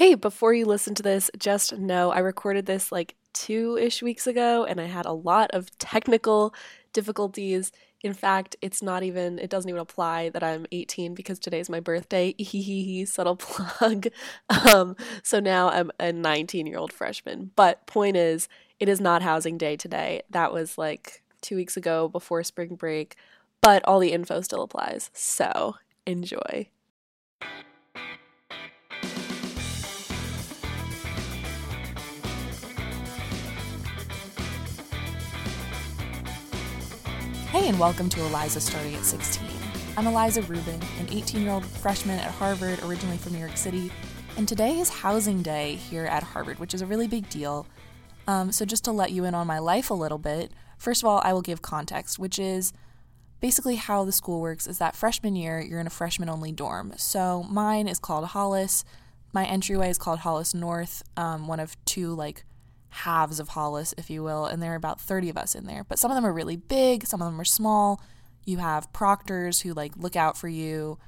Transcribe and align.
Hey, 0.00 0.14
before 0.14 0.54
you 0.54 0.64
listen 0.64 0.94
to 0.94 1.02
this, 1.02 1.30
just 1.36 1.76
know 1.76 2.10
I 2.10 2.20
recorded 2.20 2.64
this 2.64 2.90
like 2.90 3.16
two 3.34 3.76
ish 3.78 4.02
weeks 4.02 4.26
ago 4.26 4.64
and 4.64 4.80
I 4.80 4.86
had 4.86 5.04
a 5.04 5.12
lot 5.12 5.50
of 5.50 5.76
technical 5.76 6.54
difficulties. 6.94 7.70
In 8.00 8.14
fact, 8.14 8.56
it's 8.62 8.80
not 8.80 9.02
even, 9.02 9.38
it 9.38 9.50
doesn't 9.50 9.68
even 9.68 9.82
apply 9.82 10.30
that 10.30 10.42
I'm 10.42 10.64
18 10.72 11.14
because 11.14 11.38
today's 11.38 11.68
my 11.68 11.80
birthday. 11.80 12.32
Hee 12.38 13.04
subtle 13.04 13.36
plug. 13.36 14.06
Um, 14.72 14.96
so 15.22 15.38
now 15.38 15.68
I'm 15.68 15.90
a 16.00 16.14
19 16.14 16.66
year 16.66 16.78
old 16.78 16.94
freshman. 16.94 17.50
But 17.54 17.86
point 17.86 18.16
is, 18.16 18.48
it 18.78 18.88
is 18.88 19.02
not 19.02 19.20
housing 19.20 19.58
day 19.58 19.76
today. 19.76 20.22
That 20.30 20.50
was 20.50 20.78
like 20.78 21.22
two 21.42 21.56
weeks 21.56 21.76
ago 21.76 22.08
before 22.08 22.42
spring 22.42 22.74
break, 22.74 23.16
but 23.60 23.84
all 23.84 23.98
the 23.98 24.12
info 24.12 24.40
still 24.40 24.62
applies. 24.62 25.10
So 25.12 25.74
enjoy. 26.06 26.70
And 37.70 37.78
welcome 37.78 38.08
to 38.08 38.20
Eliza 38.22 38.60
Starting 38.60 38.96
at 38.96 39.04
16. 39.04 39.46
I'm 39.96 40.08
Eliza 40.08 40.42
Rubin, 40.42 40.80
an 40.98 41.06
18 41.08 41.40
year 41.40 41.52
old 41.52 41.64
freshman 41.64 42.18
at 42.18 42.32
Harvard, 42.32 42.82
originally 42.82 43.16
from 43.16 43.32
New 43.32 43.38
York 43.38 43.56
City, 43.56 43.92
and 44.36 44.48
today 44.48 44.80
is 44.80 44.88
housing 44.88 45.40
day 45.40 45.76
here 45.76 46.04
at 46.06 46.24
Harvard, 46.24 46.58
which 46.58 46.74
is 46.74 46.82
a 46.82 46.86
really 46.86 47.06
big 47.06 47.28
deal. 47.30 47.68
Um, 48.26 48.50
so, 48.50 48.64
just 48.64 48.82
to 48.86 48.90
let 48.90 49.12
you 49.12 49.24
in 49.24 49.36
on 49.36 49.46
my 49.46 49.60
life 49.60 49.88
a 49.88 49.94
little 49.94 50.18
bit, 50.18 50.50
first 50.78 51.04
of 51.04 51.08
all, 51.08 51.20
I 51.22 51.32
will 51.32 51.42
give 51.42 51.62
context, 51.62 52.18
which 52.18 52.40
is 52.40 52.72
basically 53.38 53.76
how 53.76 54.04
the 54.04 54.10
school 54.10 54.40
works 54.40 54.66
is 54.66 54.78
that 54.78 54.96
freshman 54.96 55.36
year, 55.36 55.60
you're 55.60 55.78
in 55.78 55.86
a 55.86 55.90
freshman 55.90 56.28
only 56.28 56.50
dorm. 56.50 56.94
So, 56.96 57.44
mine 57.44 57.86
is 57.86 58.00
called 58.00 58.24
Hollis. 58.24 58.84
My 59.32 59.44
entryway 59.44 59.90
is 59.90 59.98
called 59.98 60.18
Hollis 60.18 60.54
North, 60.54 61.04
um, 61.16 61.46
one 61.46 61.60
of 61.60 61.76
two 61.84 62.16
like 62.16 62.42
halves 62.90 63.40
of 63.40 63.48
Hollis, 63.48 63.94
if 63.96 64.10
you 64.10 64.22
will, 64.22 64.46
and 64.46 64.62
there 64.62 64.72
are 64.72 64.76
about 64.76 65.00
30 65.00 65.30
of 65.30 65.36
us 65.36 65.54
in 65.54 65.66
there. 65.66 65.84
But 65.84 65.98
some 65.98 66.10
of 66.10 66.16
them 66.16 66.26
are 66.26 66.32
really 66.32 66.56
big, 66.56 67.06
some 67.06 67.22
of 67.22 67.30
them 67.30 67.40
are 67.40 67.44
small. 67.44 68.02
You 68.44 68.58
have 68.58 68.92
proctors 68.92 69.60
who 69.60 69.72
like 69.72 69.96
look 69.96 70.16
out 70.16 70.36
for 70.36 70.48
you. 70.48 70.98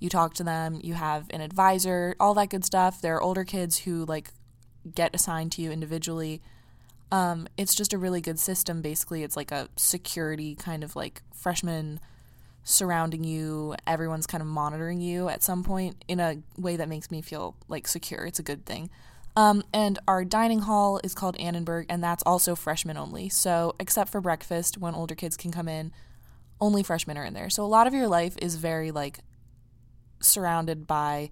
You 0.00 0.08
talk 0.08 0.34
to 0.34 0.44
them, 0.44 0.80
you 0.82 0.94
have 0.94 1.26
an 1.30 1.40
advisor, 1.40 2.14
all 2.20 2.34
that 2.34 2.50
good 2.50 2.64
stuff. 2.64 3.00
There 3.00 3.16
are 3.16 3.22
older 3.22 3.44
kids 3.44 3.78
who 3.78 4.04
like 4.04 4.30
get 4.94 5.14
assigned 5.14 5.52
to 5.52 5.62
you 5.62 5.70
individually. 5.70 6.40
Um, 7.10 7.48
it's 7.56 7.74
just 7.74 7.92
a 7.92 7.98
really 7.98 8.20
good 8.20 8.38
system. 8.38 8.82
Basically, 8.82 9.22
it's 9.22 9.36
like 9.36 9.50
a 9.50 9.68
security 9.76 10.54
kind 10.54 10.84
of 10.84 10.94
like 10.94 11.22
freshman 11.32 12.00
surrounding 12.64 13.24
you. 13.24 13.74
Everyone's 13.86 14.26
kind 14.26 14.42
of 14.42 14.46
monitoring 14.46 15.00
you 15.00 15.28
at 15.28 15.42
some 15.42 15.64
point 15.64 16.04
in 16.06 16.20
a 16.20 16.38
way 16.56 16.76
that 16.76 16.88
makes 16.88 17.10
me 17.10 17.22
feel 17.22 17.56
like 17.66 17.88
secure. 17.88 18.24
It's 18.24 18.38
a 18.38 18.42
good 18.42 18.66
thing. 18.66 18.90
Um, 19.38 19.62
and 19.72 20.00
our 20.08 20.24
dining 20.24 20.58
hall 20.62 21.00
is 21.04 21.14
called 21.14 21.36
Annenberg, 21.38 21.86
and 21.88 22.02
that's 22.02 22.24
also 22.24 22.56
freshmen 22.56 22.96
only. 22.96 23.28
So, 23.28 23.76
except 23.78 24.10
for 24.10 24.20
breakfast, 24.20 24.78
when 24.78 24.96
older 24.96 25.14
kids 25.14 25.36
can 25.36 25.52
come 25.52 25.68
in, 25.68 25.92
only 26.60 26.82
freshmen 26.82 27.16
are 27.16 27.24
in 27.24 27.34
there. 27.34 27.48
So, 27.48 27.62
a 27.62 27.66
lot 27.66 27.86
of 27.86 27.94
your 27.94 28.08
life 28.08 28.36
is 28.42 28.56
very 28.56 28.90
like 28.90 29.20
surrounded 30.20 30.88
by 30.88 31.30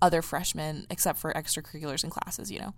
other 0.00 0.22
freshmen, 0.22 0.86
except 0.88 1.18
for 1.18 1.32
extracurriculars 1.32 2.04
and 2.04 2.12
classes, 2.12 2.48
you 2.52 2.60
know. 2.60 2.74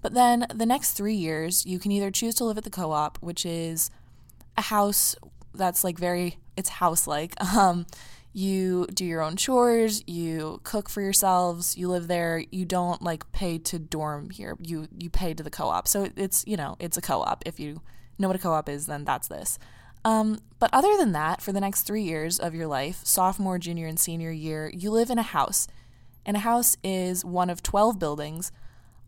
But 0.00 0.14
then 0.14 0.46
the 0.48 0.64
next 0.64 0.92
three 0.92 1.14
years, 1.14 1.66
you 1.66 1.78
can 1.78 1.92
either 1.92 2.10
choose 2.10 2.34
to 2.36 2.44
live 2.44 2.56
at 2.56 2.64
the 2.64 2.70
co 2.70 2.92
op, 2.92 3.18
which 3.20 3.44
is 3.44 3.90
a 4.56 4.62
house 4.62 5.14
that's 5.52 5.84
like 5.84 5.98
very, 5.98 6.38
it's 6.56 6.70
house 6.70 7.06
like. 7.06 7.34
Um, 7.54 7.84
you 8.36 8.86
do 8.92 9.02
your 9.02 9.22
own 9.22 9.34
chores, 9.36 10.04
you 10.06 10.60
cook 10.62 10.90
for 10.90 11.00
yourselves, 11.00 11.74
you 11.78 11.88
live 11.88 12.06
there, 12.06 12.44
you 12.50 12.66
don't 12.66 13.00
like 13.00 13.32
pay 13.32 13.56
to 13.56 13.78
dorm 13.78 14.28
here. 14.28 14.58
You 14.60 14.88
you 14.98 15.08
pay 15.08 15.32
to 15.32 15.42
the 15.42 15.48
co-op. 15.48 15.88
So 15.88 16.10
it's, 16.16 16.44
you 16.46 16.58
know, 16.58 16.76
it's 16.78 16.98
a 16.98 17.00
co-op. 17.00 17.44
If 17.46 17.58
you 17.58 17.80
know 18.18 18.28
what 18.28 18.36
a 18.36 18.38
co-op 18.38 18.68
is, 18.68 18.84
then 18.84 19.04
that's 19.04 19.28
this. 19.28 19.58
Um, 20.04 20.40
but 20.58 20.68
other 20.74 20.98
than 20.98 21.12
that, 21.12 21.40
for 21.40 21.52
the 21.52 21.62
next 21.62 21.84
three 21.84 22.02
years 22.02 22.38
of 22.38 22.54
your 22.54 22.66
life, 22.66 23.00
sophomore, 23.04 23.58
junior, 23.58 23.86
and 23.86 23.98
senior 23.98 24.30
year, 24.30 24.70
you 24.74 24.90
live 24.90 25.08
in 25.08 25.18
a 25.18 25.22
house. 25.22 25.66
And 26.26 26.36
a 26.36 26.40
house 26.40 26.76
is 26.84 27.24
one 27.24 27.48
of 27.48 27.62
12 27.62 27.98
buildings. 27.98 28.52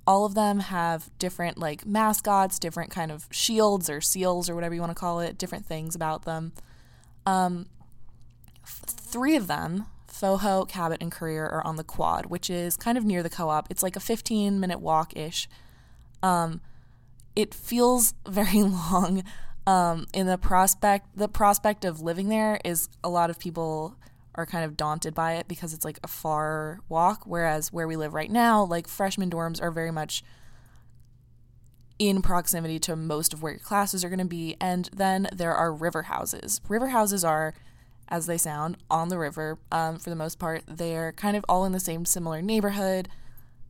All 0.06 0.24
of 0.24 0.34
them 0.34 0.60
have 0.60 1.10
different 1.18 1.58
like 1.58 1.84
mascots, 1.84 2.58
different 2.58 2.90
kind 2.90 3.12
of 3.12 3.28
shields 3.30 3.90
or 3.90 4.00
seals 4.00 4.48
or 4.48 4.54
whatever 4.54 4.74
you 4.74 4.80
want 4.80 4.92
to 4.92 4.98
call 4.98 5.20
it, 5.20 5.36
different 5.36 5.66
things 5.66 5.94
about 5.94 6.24
them. 6.24 6.52
Um, 7.26 7.66
three 8.68 9.36
of 9.36 9.46
them, 9.46 9.86
PfoHo, 10.08 10.68
Cabot, 10.68 11.00
and 11.00 11.12
Currier, 11.12 11.48
are 11.48 11.66
on 11.66 11.76
the 11.76 11.84
quad, 11.84 12.26
which 12.26 12.50
is 12.50 12.76
kind 12.76 12.98
of 12.98 13.04
near 13.04 13.22
the 13.22 13.30
co 13.30 13.48
op. 13.48 13.68
It's 13.70 13.82
like 13.82 13.96
a 13.96 14.00
15 14.00 14.60
minute 14.60 14.80
walk 14.80 15.16
ish. 15.16 15.48
Um, 16.22 16.60
it 17.34 17.54
feels 17.54 18.14
very 18.28 18.62
long. 18.62 19.24
Um, 19.66 20.06
in 20.14 20.26
the 20.26 20.38
prospect, 20.38 21.16
the 21.16 21.28
prospect 21.28 21.84
of 21.84 22.00
living 22.00 22.28
there 22.28 22.58
is 22.64 22.88
a 23.04 23.08
lot 23.08 23.28
of 23.28 23.38
people 23.38 23.96
are 24.34 24.46
kind 24.46 24.64
of 24.64 24.76
daunted 24.76 25.14
by 25.14 25.34
it 25.34 25.48
because 25.48 25.74
it's 25.74 25.84
like 25.84 25.98
a 26.02 26.08
far 26.08 26.80
walk. 26.88 27.24
Whereas 27.26 27.72
where 27.72 27.86
we 27.86 27.96
live 27.96 28.14
right 28.14 28.30
now, 28.30 28.64
like 28.64 28.88
freshman 28.88 29.30
dorms 29.30 29.60
are 29.60 29.70
very 29.70 29.90
much 29.90 30.22
in 31.98 32.22
proximity 32.22 32.78
to 32.78 32.94
most 32.96 33.34
of 33.34 33.42
where 33.42 33.52
your 33.52 33.60
classes 33.60 34.04
are 34.04 34.08
going 34.08 34.20
to 34.20 34.24
be. 34.24 34.56
And 34.60 34.88
then 34.92 35.28
there 35.34 35.54
are 35.54 35.72
river 35.72 36.02
houses. 36.02 36.60
River 36.68 36.88
houses 36.88 37.24
are 37.24 37.54
as 38.08 38.26
they 38.26 38.38
sound, 38.38 38.76
on 38.90 39.08
the 39.08 39.18
river. 39.18 39.58
Um, 39.70 39.98
for 39.98 40.10
the 40.10 40.16
most 40.16 40.38
part, 40.38 40.62
they're 40.66 41.12
kind 41.12 41.36
of 41.36 41.44
all 41.48 41.64
in 41.64 41.72
the 41.72 41.80
same 41.80 42.04
similar 42.04 42.42
neighborhood. 42.42 43.08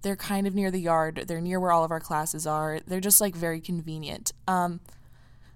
They're 0.02 0.16
kind 0.16 0.46
of 0.46 0.54
near 0.54 0.70
the 0.70 0.80
yard. 0.80 1.24
They're 1.26 1.40
near 1.40 1.58
where 1.58 1.72
all 1.72 1.84
of 1.84 1.90
our 1.90 2.00
classes 2.00 2.46
are. 2.46 2.80
They're 2.86 3.00
just 3.00 3.20
like 3.20 3.34
very 3.34 3.60
convenient. 3.60 4.32
Um, 4.46 4.80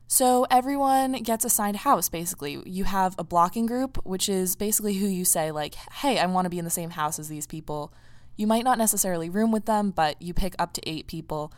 so 0.08 0.46
everyone 0.50 1.12
gets 1.22 1.44
assigned 1.44 1.76
a 1.76 1.78
house 1.78 2.10
basically. 2.10 2.62
You 2.66 2.84
have 2.84 3.14
a 3.18 3.24
blocking 3.24 3.64
group, 3.64 3.98
which 4.04 4.28
is 4.28 4.56
basically 4.56 4.94
who 4.94 5.06
you 5.06 5.24
say, 5.24 5.50
like, 5.50 5.74
hey, 5.74 6.18
I 6.18 6.26
want 6.26 6.44
to 6.44 6.50
be 6.50 6.58
in 6.58 6.66
the 6.66 6.70
same 6.70 6.90
house 6.90 7.18
as 7.18 7.28
these 7.28 7.46
people. 7.46 7.92
You 8.36 8.46
might 8.46 8.64
not 8.64 8.78
necessarily 8.78 9.30
room 9.30 9.52
with 9.52 9.64
them, 9.66 9.90
but 9.90 10.20
you 10.20 10.34
pick 10.34 10.54
up 10.58 10.72
to 10.74 10.88
eight 10.88 11.06
people. 11.06 11.52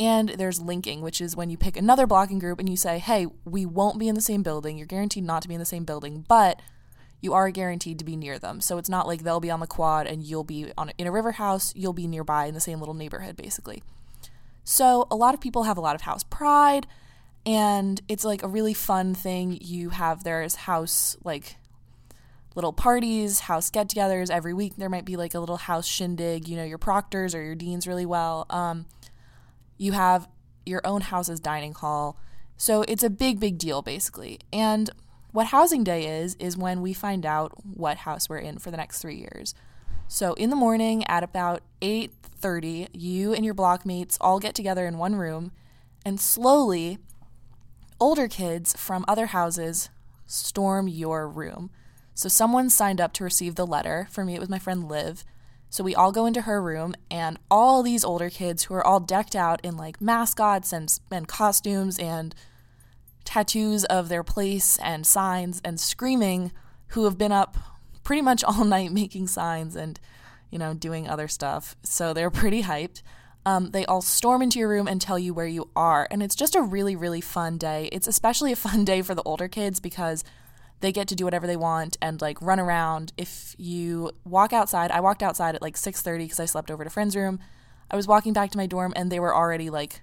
And 0.00 0.28
there's 0.30 0.60
linking, 0.60 1.00
which 1.00 1.20
is 1.20 1.34
when 1.34 1.50
you 1.50 1.56
pick 1.56 1.76
another 1.76 2.06
blocking 2.06 2.38
group 2.38 2.60
and 2.60 2.68
you 2.68 2.76
say, 2.76 2.98
hey, 2.98 3.26
we 3.44 3.66
won't 3.66 3.98
be 3.98 4.08
in 4.08 4.14
the 4.14 4.20
same 4.20 4.44
building. 4.44 4.78
You're 4.78 4.86
guaranteed 4.86 5.24
not 5.24 5.42
to 5.42 5.48
be 5.48 5.54
in 5.54 5.60
the 5.60 5.66
same 5.66 5.84
building, 5.84 6.24
but 6.28 6.62
you 7.20 7.34
are 7.34 7.50
guaranteed 7.50 7.98
to 7.98 8.04
be 8.04 8.16
near 8.16 8.38
them. 8.38 8.60
So 8.60 8.78
it's 8.78 8.88
not 8.88 9.08
like 9.08 9.22
they'll 9.22 9.40
be 9.40 9.50
on 9.50 9.58
the 9.58 9.66
quad 9.66 10.06
and 10.06 10.22
you'll 10.22 10.44
be 10.44 10.72
on 10.78 10.92
in 10.98 11.08
a 11.08 11.12
river 11.12 11.32
house, 11.32 11.72
you'll 11.74 11.92
be 11.92 12.06
nearby 12.06 12.46
in 12.46 12.54
the 12.54 12.60
same 12.60 12.78
little 12.78 12.94
neighborhood 12.94 13.36
basically. 13.36 13.82
So 14.62 15.08
a 15.10 15.16
lot 15.16 15.34
of 15.34 15.40
people 15.40 15.64
have 15.64 15.78
a 15.78 15.80
lot 15.80 15.96
of 15.96 16.02
house 16.02 16.22
pride 16.22 16.86
and 17.44 18.00
it's 18.06 18.24
like 18.24 18.44
a 18.44 18.48
really 18.48 18.74
fun 18.74 19.14
thing. 19.14 19.58
You 19.60 19.90
have 19.90 20.22
there's 20.22 20.54
house 20.54 21.16
like 21.24 21.56
little 22.54 22.72
parties, 22.72 23.40
house 23.40 23.70
get-togethers 23.70 24.30
every 24.30 24.52
week. 24.52 24.74
There 24.76 24.88
might 24.88 25.04
be 25.04 25.16
like 25.16 25.34
a 25.34 25.40
little 25.40 25.56
house 25.56 25.86
shindig, 25.86 26.48
you 26.48 26.56
know, 26.56 26.64
your 26.64 26.78
proctors 26.78 27.34
or 27.34 27.42
your 27.42 27.54
deans 27.54 27.86
really 27.86 28.06
well. 28.06 28.46
Um, 28.50 28.86
you 29.78 29.92
have 29.92 30.28
your 30.66 30.82
own 30.84 31.00
house's 31.00 31.40
dining 31.40 31.72
hall. 31.72 32.18
So 32.56 32.82
it's 32.82 33.02
a 33.02 33.10
big, 33.10 33.40
big 33.40 33.56
deal, 33.56 33.80
basically. 33.80 34.40
And 34.52 34.90
what 35.32 35.46
housing 35.46 35.84
day 35.84 36.20
is, 36.20 36.34
is 36.36 36.56
when 36.56 36.82
we 36.82 36.92
find 36.92 37.24
out 37.24 37.52
what 37.64 37.98
house 37.98 38.28
we're 38.28 38.38
in 38.38 38.58
for 38.58 38.70
the 38.70 38.76
next 38.76 39.00
three 39.00 39.16
years. 39.16 39.54
So 40.08 40.32
in 40.34 40.50
the 40.50 40.56
morning 40.56 41.04
at 41.06 41.22
about 41.22 41.62
8.30, 41.82 42.88
you 42.92 43.32
and 43.32 43.44
your 43.44 43.54
blockmates 43.54 44.16
all 44.20 44.40
get 44.40 44.54
together 44.54 44.86
in 44.86 44.98
one 44.98 45.14
room, 45.14 45.52
and 46.04 46.20
slowly, 46.20 46.98
older 48.00 48.28
kids 48.28 48.74
from 48.76 49.04
other 49.06 49.26
houses 49.26 49.90
storm 50.26 50.88
your 50.88 51.28
room. 51.28 51.70
So 52.14 52.28
someone 52.28 52.70
signed 52.70 53.00
up 53.00 53.12
to 53.14 53.24
receive 53.24 53.54
the 53.54 53.66
letter. 53.66 54.08
For 54.10 54.24
me, 54.24 54.34
it 54.34 54.40
was 54.40 54.48
my 54.48 54.58
friend 54.58 54.88
Liv. 54.88 55.24
So 55.70 55.84
we 55.84 55.94
all 55.94 56.12
go 56.12 56.26
into 56.26 56.42
her 56.42 56.62
room, 56.62 56.94
and 57.10 57.38
all 57.50 57.82
these 57.82 58.04
older 58.04 58.30
kids 58.30 58.64
who 58.64 58.74
are 58.74 58.86
all 58.86 59.00
decked 59.00 59.36
out 59.36 59.60
in 59.64 59.76
like 59.76 60.00
mascots 60.00 60.72
and, 60.72 60.98
and 61.10 61.28
costumes 61.28 61.98
and 61.98 62.34
tattoos 63.24 63.84
of 63.84 64.08
their 64.08 64.24
place 64.24 64.78
and 64.78 65.06
signs 65.06 65.60
and 65.64 65.78
screaming, 65.78 66.52
who 66.88 67.04
have 67.04 67.18
been 67.18 67.32
up 67.32 67.58
pretty 68.02 68.22
much 68.22 68.42
all 68.48 68.64
night 68.64 68.92
making 68.92 69.26
signs 69.26 69.76
and, 69.76 70.00
you 70.50 70.58
know, 70.58 70.72
doing 70.72 71.06
other 71.06 71.28
stuff. 71.28 71.76
So 71.82 72.14
they're 72.14 72.30
pretty 72.30 72.62
hyped. 72.62 73.02
Um, 73.44 73.70
they 73.70 73.84
all 73.86 74.02
storm 74.02 74.42
into 74.42 74.58
your 74.58 74.68
room 74.68 74.88
and 74.88 75.00
tell 75.00 75.18
you 75.18 75.32
where 75.32 75.46
you 75.46 75.70
are. 75.76 76.08
And 76.10 76.22
it's 76.22 76.34
just 76.34 76.54
a 76.54 76.62
really, 76.62 76.96
really 76.96 77.20
fun 77.20 77.56
day. 77.58 77.88
It's 77.92 78.06
especially 78.06 78.52
a 78.52 78.56
fun 78.56 78.84
day 78.86 79.02
for 79.02 79.14
the 79.14 79.22
older 79.22 79.48
kids 79.48 79.80
because 79.80 80.24
they 80.80 80.92
get 80.92 81.08
to 81.08 81.14
do 81.14 81.24
whatever 81.24 81.46
they 81.46 81.56
want 81.56 81.96
and 82.00 82.20
like 82.20 82.40
run 82.40 82.60
around. 82.60 83.12
If 83.16 83.54
you 83.58 84.12
walk 84.24 84.52
outside, 84.52 84.90
I 84.90 85.00
walked 85.00 85.22
outside 85.22 85.54
at 85.54 85.62
like 85.62 85.76
6:30 85.76 86.18
because 86.18 86.40
I 86.40 86.46
slept 86.46 86.70
over 86.70 86.82
a 86.82 86.90
friend's 86.90 87.16
room. 87.16 87.40
I 87.90 87.96
was 87.96 88.06
walking 88.06 88.32
back 88.32 88.50
to 88.50 88.58
my 88.58 88.66
dorm 88.66 88.92
and 88.96 89.10
they 89.10 89.20
were 89.20 89.34
already 89.34 89.70
like 89.70 90.02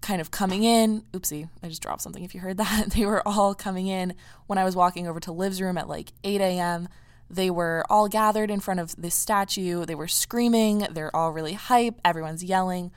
kind 0.00 0.20
of 0.20 0.30
coming 0.30 0.64
in. 0.64 1.02
Oopsie, 1.12 1.48
I 1.62 1.68
just 1.68 1.82
dropped 1.82 2.02
something 2.02 2.24
if 2.24 2.34
you 2.34 2.40
heard 2.40 2.56
that. 2.58 2.90
They 2.90 3.06
were 3.06 3.26
all 3.26 3.54
coming 3.54 3.86
in 3.86 4.14
when 4.46 4.58
I 4.58 4.64
was 4.64 4.76
walking 4.76 5.06
over 5.06 5.20
to 5.20 5.32
Liv's 5.32 5.60
room 5.60 5.78
at 5.78 5.88
like 5.88 6.12
8 6.24 6.40
a.m. 6.40 6.88
They 7.30 7.50
were 7.50 7.84
all 7.90 8.08
gathered 8.08 8.50
in 8.50 8.60
front 8.60 8.80
of 8.80 8.96
this 8.96 9.14
statue. 9.14 9.84
They 9.84 9.94
were 9.94 10.08
screaming. 10.08 10.86
They're 10.90 11.14
all 11.14 11.32
really 11.32 11.52
hype. 11.52 12.00
Everyone's 12.04 12.42
yelling. 12.42 12.90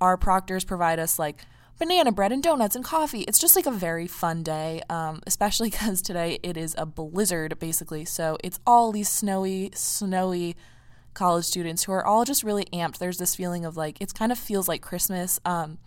Our 0.00 0.16
proctors 0.16 0.64
provide 0.64 0.98
us 0.98 1.18
like 1.18 1.44
banana 1.82 2.12
bread 2.12 2.30
and 2.30 2.44
donuts 2.44 2.76
and 2.76 2.84
coffee. 2.84 3.22
It's 3.22 3.40
just 3.40 3.56
like 3.56 3.66
a 3.66 3.72
very 3.72 4.06
fun 4.06 4.44
day, 4.44 4.82
um, 4.88 5.20
especially 5.26 5.68
because 5.72 6.00
today 6.00 6.38
it 6.44 6.56
is 6.56 6.76
a 6.78 6.86
blizzard, 6.86 7.58
basically. 7.58 8.04
So 8.04 8.38
it's 8.44 8.60
all 8.64 8.92
these 8.92 9.08
snowy, 9.08 9.72
snowy 9.74 10.54
college 11.12 11.44
students 11.44 11.82
who 11.82 11.92
are 11.92 12.06
all 12.06 12.24
just 12.24 12.44
really 12.44 12.66
amped. 12.66 12.98
There's 12.98 13.18
this 13.18 13.34
feeling 13.34 13.64
of 13.64 13.76
like, 13.76 14.00
it 14.00 14.14
kind 14.14 14.30
of 14.30 14.38
feels 14.38 14.68
like 14.68 14.80
Christmas. 14.80 15.40
Um, 15.44 15.78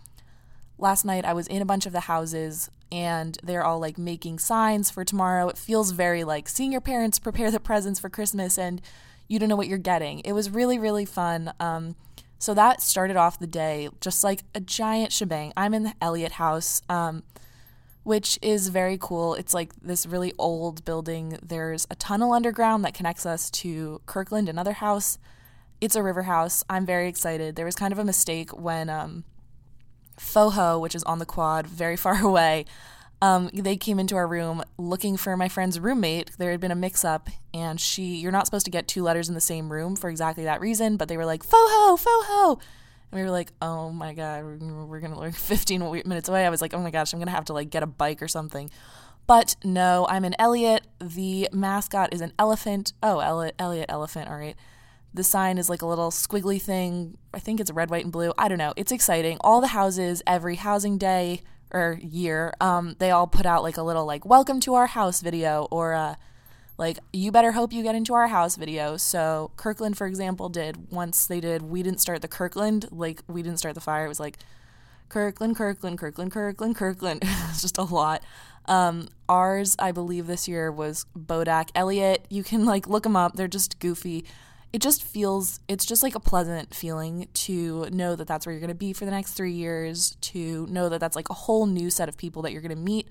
last 0.76 1.06
night 1.06 1.24
I 1.24 1.32
was 1.32 1.46
in 1.46 1.62
a 1.62 1.66
bunch 1.66 1.86
of 1.86 1.92
the 1.92 2.00
houses 2.00 2.70
and 2.92 3.38
they're 3.42 3.64
all 3.64 3.80
like 3.80 3.96
making 3.96 4.38
signs 4.38 4.90
for 4.90 5.02
tomorrow. 5.02 5.48
It 5.48 5.56
feels 5.56 5.92
very 5.92 6.24
like 6.24 6.46
seeing 6.46 6.72
your 6.72 6.82
parents 6.82 7.18
prepare 7.18 7.50
the 7.50 7.58
presents 7.58 7.98
for 7.98 8.10
Christmas 8.10 8.58
and 8.58 8.82
you 9.28 9.38
don't 9.38 9.48
know 9.48 9.56
what 9.56 9.66
you're 9.66 9.78
getting. 9.78 10.20
It 10.26 10.32
was 10.32 10.50
really, 10.50 10.78
really 10.78 11.06
fun. 11.06 11.54
Um, 11.58 11.96
so 12.38 12.54
that 12.54 12.82
started 12.82 13.16
off 13.16 13.38
the 13.38 13.46
day 13.46 13.88
just 14.00 14.22
like 14.22 14.44
a 14.54 14.60
giant 14.60 15.12
shebang. 15.12 15.52
I'm 15.56 15.74
in 15.74 15.84
the 15.84 15.94
Eliot 16.00 16.32
House, 16.32 16.82
um, 16.88 17.22
which 18.02 18.38
is 18.42 18.68
very 18.68 18.98
cool. 19.00 19.34
It's 19.34 19.54
like 19.54 19.72
this 19.80 20.06
really 20.06 20.32
old 20.38 20.84
building. 20.84 21.38
There's 21.42 21.86
a 21.90 21.94
tunnel 21.94 22.32
underground 22.32 22.84
that 22.84 22.94
connects 22.94 23.26
us 23.26 23.50
to 23.52 24.00
Kirkland, 24.06 24.48
another 24.48 24.74
house. 24.74 25.18
It's 25.80 25.96
a 25.96 26.02
river 26.02 26.22
house. 26.22 26.62
I'm 26.68 26.86
very 26.86 27.08
excited. 27.08 27.56
There 27.56 27.64
was 27.64 27.74
kind 27.74 27.92
of 27.92 27.98
a 27.98 28.04
mistake 28.04 28.50
when 28.56 28.88
um, 28.90 29.24
PfoHo, 30.18 30.80
which 30.80 30.94
is 30.94 31.02
on 31.04 31.18
the 31.18 31.26
quad, 31.26 31.66
very 31.66 31.96
far 32.04 32.22
away, 32.22 32.66
um, 33.22 33.50
they 33.52 33.76
came 33.76 33.98
into 33.98 34.14
our 34.16 34.26
room 34.26 34.62
looking 34.76 35.16
for 35.16 35.36
my 35.36 35.48
friend's 35.48 35.80
roommate. 35.80 36.32
There 36.38 36.50
had 36.50 36.60
been 36.60 36.70
a 36.70 36.76
mix 36.76 37.04
up, 37.04 37.30
and 37.54 37.80
she, 37.80 38.16
you're 38.16 38.32
not 38.32 38.46
supposed 38.46 38.66
to 38.66 38.70
get 38.70 38.86
two 38.86 39.02
letters 39.02 39.28
in 39.28 39.34
the 39.34 39.40
same 39.40 39.72
room 39.72 39.96
for 39.96 40.10
exactly 40.10 40.44
that 40.44 40.60
reason, 40.60 40.96
but 40.96 41.08
they 41.08 41.16
were 41.16 41.24
like, 41.24 41.42
PfoHo, 41.42 41.98
PfoHo. 41.98 42.60
And 43.10 43.20
we 43.20 43.22
were 43.22 43.30
like, 43.30 43.52
oh 43.62 43.90
my 43.90 44.12
God, 44.12 44.44
we're 44.44 45.00
going 45.00 45.12
to 45.12 45.18
learn 45.18 45.32
15 45.32 45.80
minutes 46.06 46.28
away. 46.28 46.44
I 46.44 46.50
was 46.50 46.60
like, 46.60 46.74
oh 46.74 46.80
my 46.80 46.90
gosh, 46.90 47.12
I'm 47.12 47.18
going 47.18 47.28
to 47.28 47.32
have 47.32 47.46
to 47.46 47.54
like 47.54 47.70
get 47.70 47.82
a 47.82 47.86
bike 47.86 48.20
or 48.20 48.28
something. 48.28 48.70
But 49.26 49.56
no, 49.64 50.06
I'm 50.08 50.24
an 50.24 50.34
Eliot. 50.38 50.86
The 51.00 51.48
mascot 51.52 52.12
is 52.12 52.20
an 52.20 52.32
elephant. 52.38 52.92
Oh, 53.02 53.18
Eliot, 53.20 53.54
Eliot 53.58 53.86
elephant. 53.88 54.28
All 54.28 54.36
right. 54.36 54.56
The 55.14 55.24
sign 55.24 55.58
is 55.58 55.70
like 55.70 55.82
a 55.82 55.86
little 55.86 56.10
squiggly 56.10 56.60
thing. 56.60 57.16
I 57.32 57.38
think 57.38 57.58
it's 57.58 57.70
red, 57.70 57.90
white, 57.90 58.04
and 58.04 58.12
blue. 58.12 58.32
I 58.36 58.48
don't 58.48 58.58
know. 58.58 58.74
It's 58.76 58.92
exciting. 58.92 59.38
All 59.40 59.60
the 59.60 59.68
houses, 59.68 60.22
every 60.26 60.56
housing 60.56 60.98
day 60.98 61.40
or 61.70 61.98
year, 62.02 62.54
um, 62.60 62.96
they 62.98 63.10
all 63.10 63.26
put 63.26 63.46
out 63.46 63.62
like 63.62 63.76
a 63.76 63.82
little 63.82 64.06
like 64.06 64.24
"Welcome 64.24 64.60
to 64.60 64.74
our 64.74 64.86
house" 64.86 65.20
video 65.20 65.68
or 65.70 65.94
uh, 65.94 66.14
like 66.78 66.98
"You 67.12 67.32
better 67.32 67.52
hope 67.52 67.72
you 67.72 67.82
get 67.82 67.94
into 67.94 68.14
our 68.14 68.28
house" 68.28 68.56
video. 68.56 68.96
So 68.96 69.50
Kirkland, 69.56 69.96
for 69.96 70.06
example, 70.06 70.48
did 70.48 70.90
once 70.90 71.26
they 71.26 71.40
did 71.40 71.62
"We 71.62 71.82
didn't 71.82 72.00
start 72.00 72.22
the 72.22 72.28
Kirkland," 72.28 72.88
like 72.90 73.22
we 73.26 73.42
didn't 73.42 73.58
start 73.58 73.74
the 73.74 73.80
fire. 73.80 74.04
It 74.04 74.08
was 74.08 74.20
like 74.20 74.38
Kirkland, 75.08 75.56
Kirkland, 75.56 75.98
Kirkland, 75.98 76.32
Kirkland, 76.32 76.76
Kirkland. 76.76 77.20
it's 77.24 77.62
just 77.62 77.78
a 77.78 77.82
lot. 77.84 78.22
Um, 78.66 79.08
ours, 79.28 79.76
I 79.78 79.92
believe, 79.92 80.26
this 80.26 80.48
year 80.48 80.72
was 80.72 81.06
Bodak 81.16 81.70
Eliot. 81.74 82.26
You 82.30 82.42
can 82.42 82.64
like 82.64 82.88
look 82.88 83.02
them 83.02 83.16
up; 83.16 83.34
they're 83.34 83.48
just 83.48 83.78
goofy 83.78 84.24
it 84.76 84.82
just 84.82 85.02
feels 85.02 85.60
it's 85.68 85.86
just 85.86 86.02
like 86.02 86.14
a 86.14 86.20
pleasant 86.20 86.74
feeling 86.74 87.28
to 87.32 87.88
know 87.88 88.14
that 88.14 88.28
that's 88.28 88.44
where 88.44 88.52
you're 88.52 88.60
going 88.60 88.68
to 88.68 88.74
be 88.74 88.92
for 88.92 89.06
the 89.06 89.10
next 89.10 89.32
three 89.32 89.54
years 89.54 90.18
to 90.20 90.66
know 90.66 90.90
that 90.90 91.00
that's 91.00 91.16
like 91.16 91.30
a 91.30 91.32
whole 91.32 91.64
new 91.64 91.88
set 91.88 92.10
of 92.10 92.18
people 92.18 92.42
that 92.42 92.52
you're 92.52 92.60
going 92.60 92.76
to 92.76 92.76
meet. 92.76 93.08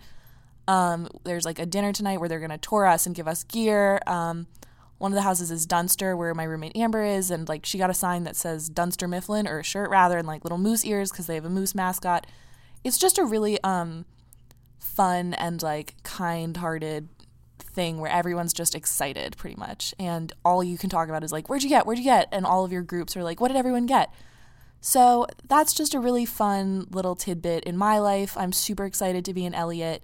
Um, 0.68 1.10
there's 1.24 1.44
like 1.44 1.58
a 1.58 1.66
dinner 1.66 1.92
tonight 1.92 2.20
where 2.20 2.30
they're 2.30 2.38
going 2.38 2.52
to 2.52 2.60
tour 2.60 2.86
us 2.86 3.08
and 3.08 3.16
give 3.16 3.28
us 3.28 3.44
gear. 3.44 4.00
Um, 4.06 4.46
one 5.00 5.12
of 5.12 5.16
the 5.16 5.24
houses 5.24 5.50
is 5.50 5.66
dunster 5.66 6.16
where 6.16 6.36
my 6.36 6.44
roommate 6.44 6.78
amber 6.78 7.04
is 7.04 7.32
and 7.32 7.50
like 7.50 7.66
she 7.66 7.80
got 7.80 7.90
a 7.90 7.96
sign 7.96 8.26
that 8.26 8.36
says 8.36 8.70
dunster 8.70 9.08
mifflin 9.08 9.48
or 9.48 9.58
a 9.58 9.64
shirt 9.64 9.90
rather 9.90 10.20
and 10.20 10.28
like 10.28 10.46
little 10.46 10.60
moose 10.60 10.86
ears 10.86 11.10
because 11.10 11.26
they 11.26 11.34
have 11.34 11.46
a 11.46 11.50
moose 11.50 11.74
mascot. 11.74 12.28
It's 12.84 13.00
just 13.00 13.18
a 13.18 13.26
really 13.26 13.58
um, 13.64 14.06
fun 14.78 15.34
and 15.34 15.64
like 15.64 15.96
kind-hearted 16.04 17.10
thing 17.76 18.00
where 18.00 18.12
everyone's 18.12 18.54
just 18.54 18.74
excited 18.74 19.38
pretty 19.38 19.58
much. 19.58 19.94
And 20.00 20.34
all 20.44 20.64
you 20.64 20.78
can 20.78 20.90
talk 20.90 21.10
about 21.10 21.24
is 21.24 21.32
like, 21.32 21.50
where'd 21.50 21.62
you 21.62 21.70
get? 21.70 21.86
Where'd 21.86 22.00
you 22.00 22.06
get? 22.06 22.28
And 22.32 22.46
all 22.46 22.66
of 22.66 22.72
your 22.72 22.82
groups 22.82 23.16
are 23.16 23.24
like, 23.24 23.40
what 23.40 23.50
did 23.50 23.58
everyone 23.58 23.86
get? 23.86 24.12
So 24.82 25.28
that's 25.48 25.74
just 25.74 25.94
a 25.94 26.00
really 26.00 26.26
fun 26.26 26.88
little 26.92 27.16
tidbit 27.16 27.64
in 27.64 27.78
my 27.78 28.00
life. 28.00 28.38
I'm 28.38 28.54
super 28.54 28.86
excited 28.86 29.26
to 29.26 29.34
be 29.34 29.46
in 29.46 29.54
Eliot. 29.54 30.04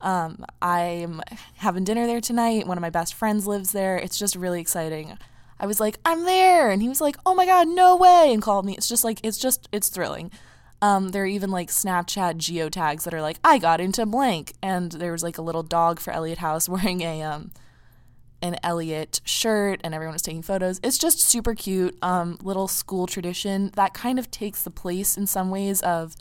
Um, 0.00 0.44
I'm 0.62 1.20
having 1.56 1.84
dinner 1.84 2.06
there 2.06 2.20
tonight. 2.20 2.66
One 2.66 2.78
of 2.78 2.82
my 2.82 2.90
best 2.90 3.14
friends 3.14 3.46
lives 3.46 3.72
there. 3.72 3.96
It's 3.96 4.18
just 4.18 4.36
really 4.36 4.60
exciting. 4.60 5.18
I 5.58 5.66
was 5.66 5.80
like, 5.80 5.98
I'm 6.04 6.24
there. 6.24 6.70
And 6.70 6.82
he 6.82 6.88
was 6.88 7.00
like, 7.00 7.16
oh 7.24 7.34
my 7.34 7.46
God, 7.46 7.68
no 7.68 7.96
way. 7.96 8.30
And 8.32 8.42
called 8.42 8.64
me. 8.64 8.76
It's 8.76 8.88
just 8.88 9.04
like, 9.04 9.20
it's 9.22 9.38
just, 9.38 9.68
it's 9.72 9.88
thrilling. 9.88 10.30
Um, 10.82 11.08
there 11.08 11.22
are 11.22 11.26
even 11.26 11.50
like 11.50 11.68
Snapchat 11.68 12.36
geotags 12.36 13.04
that 13.04 13.14
are 13.14 13.22
like, 13.22 13.38
I 13.42 13.58
got 13.58 13.80
into 13.80 14.04
blank. 14.06 14.52
And 14.62 14.92
there 14.92 15.12
was 15.12 15.22
like 15.22 15.38
a 15.38 15.42
little 15.42 15.62
dog 15.62 16.00
for 16.00 16.12
Eliot 16.12 16.38
House 16.38 16.68
wearing 16.68 17.00
a 17.00 17.22
um, 17.22 17.52
an 18.42 18.56
Eliot 18.62 19.20
shirt 19.24 19.80
and 19.82 19.94
everyone 19.94 20.14
was 20.14 20.22
taking 20.22 20.42
photos. 20.42 20.80
It's 20.82 20.98
just 20.98 21.20
super 21.20 21.54
cute, 21.54 21.96
um, 22.02 22.38
little 22.42 22.68
school 22.68 23.06
tradition 23.06 23.70
that 23.74 23.94
kind 23.94 24.18
of 24.18 24.30
takes 24.30 24.62
the 24.62 24.70
place 24.70 25.16
in 25.16 25.26
some 25.26 25.50
ways 25.50 25.80
of 25.82 26.14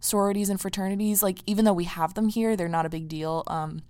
sororities 0.00 0.50
and 0.50 0.60
fraternities. 0.60 1.22
Like, 1.22 1.38
even 1.46 1.64
though 1.64 1.72
we 1.72 1.84
have 1.84 2.14
them 2.14 2.28
here, 2.28 2.56
they're 2.56 2.68
not 2.68 2.86
a 2.86 2.90
big 2.90 3.08
deal. 3.08 3.44
Um, 3.46 3.82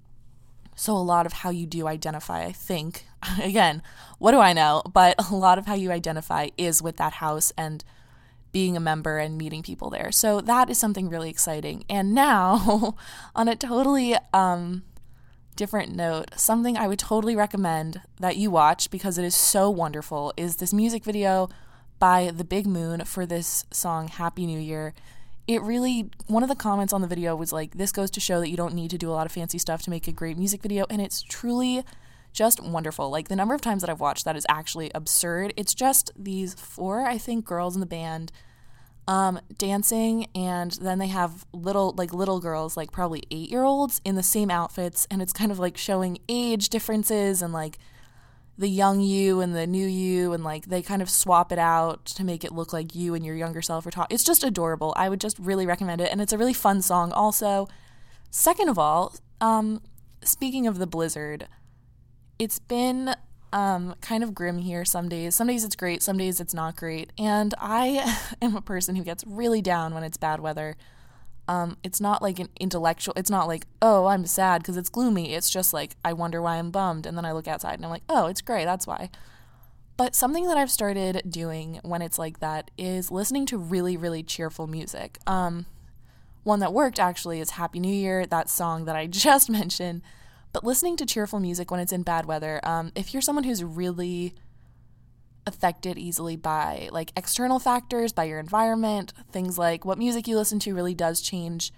so, 0.77 0.97
a 0.97 0.99
lot 0.99 1.27
of 1.27 1.33
how 1.33 1.51
you 1.51 1.67
do 1.67 1.87
identify, 1.87 2.45
I 2.45 2.53
think, 2.53 3.07
again, 3.43 3.83
what 4.19 4.33
do 4.33 4.39
I 4.39 4.53
know? 4.53 4.83
But 4.93 5.17
a 5.31 5.35
lot 5.35 5.59
of 5.59 5.67
how 5.67 5.75
you 5.75 5.91
identify 5.91 6.49
is 6.57 6.83
with 6.83 6.97
that 6.99 7.15
house 7.15 7.53
and 7.59 7.83
being 8.53 8.77
a 8.77 8.81
member 8.81 9.19
and 9.19 9.39
meeting 9.39 9.63
people 9.63 9.91
there. 9.91 10.13
So 10.13 10.41
that 10.43 10.71
is 10.71 10.79
something 10.79 11.09
really 11.09 11.31
exciting. 11.31 11.85
And 11.89 12.15
now, 12.15 12.97
on 13.35 13.49
a 13.49 13.57
totally 13.57 14.17
um, 14.33 14.85
different 15.57 15.95
note, 15.95 16.31
something 16.37 16.77
I 16.77 16.87
would 16.87 16.99
totally 16.99 17.35
recommend 17.35 18.03
that 18.21 18.37
you 18.37 18.51
watch 18.51 18.91
because 18.91 19.19
it 19.19 19.25
is 19.25 19.35
so 19.35 19.71
wonderful 19.71 20.33
is 20.37 20.57
this 20.57 20.73
music 20.73 21.05
video 21.05 21.49
by 21.99 22.31
The 22.31 22.45
Big 22.45 22.67
Moon 22.67 23.05
for 23.05 23.27
this 23.27 23.65
song, 23.71 24.09
Happy 24.09 24.45
New 24.45 24.59
Year. 24.59 24.95
It 25.49 25.63
really, 25.63 26.11
one 26.27 26.43
of 26.43 26.49
the 26.49 26.55
comments 26.55 26.93
on 26.93 27.01
the 27.01 27.09
video 27.09 27.35
was 27.35 27.53
like, 27.53 27.77
this 27.77 27.93
goes 27.93 28.11
to 28.13 28.21
show 28.21 28.41
that 28.41 28.49
you 28.49 28.57
don't 28.57 28.75
need 28.75 28.91
to 28.91 28.99
do 28.99 29.11
a 29.11 29.13
lot 29.13 29.27
of 29.27 29.33
fancy 29.33 29.59
stuff 29.59 29.83
to 29.83 29.91
make 29.91 30.07
a 30.07 30.13
great 30.13 30.37
music 30.37 30.63
video. 30.63 30.85
And 30.91 31.01
it's 31.01 31.23
truly 31.23 31.85
just 32.33 32.61
wonderful. 32.63 33.11
Like 33.11 33.29
the 33.29 33.37
number 33.37 33.55
of 33.55 33.61
times 33.61 33.83
that 33.83 33.91
I've 33.91 34.01
watched 34.01 34.25
that 34.25 34.37
is 34.37 34.47
actually 34.49 34.91
absurd. 34.95 35.53
It's 35.57 35.75
just 35.75 36.11
these 36.17 36.55
four, 36.55 37.07
I 37.07 37.19
think, 37.19 37.45
girls 37.45 37.75
in 37.75 37.81
the 37.81 37.87
band 37.87 38.33
um, 39.09 39.41
dancing, 39.59 40.29
and 40.35 40.71
then 40.73 40.99
they 40.99 41.09
have 41.09 41.45
little, 41.53 41.93
like 41.97 42.15
little 42.15 42.41
girls, 42.41 42.77
like 42.77 42.93
probably 42.93 43.25
eight 43.31 43.51
year 43.51 43.65
olds 43.65 44.01
in 44.05 44.15
the 44.15 44.23
same 44.23 44.51
outfits, 44.51 45.07
and 45.11 45.21
it's 45.21 45.33
kind 45.33 45.51
of 45.51 45.59
like 45.59 45.77
showing 45.77 46.19
age 46.29 46.69
differences 46.69 47.43
and 47.43 47.53
like 47.53 47.79
the 48.57 48.69
young 48.69 49.01
you 49.01 49.41
and 49.41 49.57
the 49.57 49.67
new 49.67 49.87
you, 49.87 50.33
and 50.33 50.45
like 50.45 50.67
they 50.67 50.83
kind 50.83 51.03
of 51.03 51.11
swap 51.11 51.51
it 51.51 51.59
out 51.59 52.05
to 52.05 52.25
make 52.25 52.45
it 52.45 52.53
look 52.53 52.73
like 52.73 52.95
you 52.95 53.15
and 53.15 53.27
your 53.27 53.35
younger 53.35 53.63
self 53.63 53.85
are 53.87 53.91
talking. 53.91 54.15
It's 54.15 54.25
just 54.25 54.45
adorable. 54.45 54.95
I 54.97 55.09
would 55.09 55.21
just 55.21 55.39
really 55.39 55.67
recommend 55.67 56.01
it, 56.01 56.11
and 56.13 56.21
it's 56.21 56.33
a 56.33 56.39
really 56.39 56.55
fun 56.55 56.81
song, 56.81 57.13
also. 57.13 57.69
Second 58.31 58.69
of 58.69 58.79
all, 58.79 59.17
um, 59.41 59.83
speaking 60.23 60.67
of 60.67 60.79
the 60.79 60.87
blizzard, 60.87 61.49
it's 62.39 62.59
been 62.59 63.15
um, 63.53 63.95
kind 64.01 64.25
of 64.25 64.35
grim 64.35 64.59
here 64.59 64.85
some 64.85 65.09
days. 65.09 65.35
Some 65.35 65.47
days 65.47 65.65
it's 65.65 65.77
great, 65.77 66.03
some 66.03 66.17
days 66.17 66.41
it's 66.41 66.55
not 66.55 66.77
great. 66.77 67.13
And 67.19 67.55
I 67.59 68.19
am 68.43 68.57
a 68.57 68.63
person 68.63 68.97
who 68.97 69.05
gets 69.05 69.25
really 69.27 69.63
down 69.63 69.95
when 69.95 70.03
it's 70.03 70.17
bad 70.17 70.41
weather. 70.41 70.77
Um, 71.49 71.77
it's 71.83 72.01
not 72.01 72.23
like 72.23 72.39
an 72.39 72.49
intellectual, 72.61 73.15
it's 73.17 73.31
not 73.31 73.49
like, 73.49 73.67
oh, 73.83 74.07
I'm 74.07 74.27
sad 74.27 74.63
because 74.63 74.77
it's 74.77 74.89
gloomy. 74.89 75.35
It's 75.35 75.51
just 75.51 75.73
like, 75.73 75.97
I 76.05 76.13
wonder 76.13 76.41
why 76.41 76.57
I'm 76.57 76.71
bummed. 76.71 77.05
And 77.05 77.17
then 77.17 77.25
I 77.25 77.33
look 77.33 77.49
outside 77.49 77.75
and 77.75 77.85
I'm 77.85 77.91
like, 77.91 78.05
oh, 78.09 78.27
it's 78.27 78.41
gray, 78.41 78.65
that's 78.65 78.87
why. 78.87 79.11
But 79.97 80.15
something 80.15 80.47
that 80.47 80.57
I've 80.57 80.71
started 80.71 81.23
doing 81.29 81.79
when 81.83 82.01
it's 82.01 82.19
like 82.19 82.41
that 82.41 82.71
is 82.79 83.11
listening 83.11 83.45
to 83.47 83.59
really, 83.59 83.97
really 83.97 84.23
cheerful 84.23 84.67
music. 84.67 85.19
Um, 85.27 85.67
one 86.45 86.61
that 86.61 86.73
worked 86.73 86.99
actually 86.99 87.41
is 87.41 87.51
Happy 87.51 87.79
New 87.79 87.93
Year, 87.93 88.25
that 88.27 88.49
song 88.49 88.87
that 88.87 88.97
I 88.97 89.07
just 89.09 89.51
mentioned. 89.51 90.03
But 90.53 90.65
listening 90.65 90.97
to 90.99 91.07
cheerful 91.07 91.41
music 91.41 91.71
when 91.71 91.81
it's 91.81 91.93
in 91.93 92.03
bad 92.03 92.27
weather, 92.27 92.61
um, 92.63 92.93
if 92.95 93.13
you're 93.13 93.23
someone 93.23 93.45
who's 93.45 93.65
really 93.65 94.35
affected 95.47 95.99
easily 95.99 96.37
by 96.37 96.89
like 96.93 97.13
external 97.17 97.59
factors, 97.59 98.13
by 98.13 98.25
your 98.25 98.39
environment, 98.39 99.13
things 99.31 99.59
like 99.59 99.85
what 99.85 99.99
music 99.99 100.29
you 100.29 100.37
listen 100.37 100.59
to 100.61 100.75
really 100.75 100.95
does 100.95 101.21
change 101.21 101.73